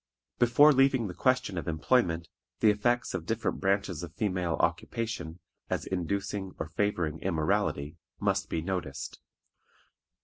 Before 0.39 0.73
leaving 0.73 1.05
the 1.07 1.13
question 1.13 1.59
of 1.59 1.67
employment, 1.67 2.27
the 2.59 2.71
effects 2.71 3.13
of 3.13 3.27
different 3.27 3.59
branches 3.59 4.01
of 4.01 4.15
female 4.15 4.53
occupation, 4.59 5.37
as 5.69 5.85
inducing 5.85 6.53
or 6.57 6.69
favoring 6.69 7.19
immorality, 7.19 7.97
must 8.19 8.49
be 8.49 8.63
noticed. 8.63 9.19